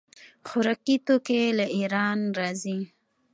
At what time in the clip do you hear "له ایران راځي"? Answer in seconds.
1.57-2.79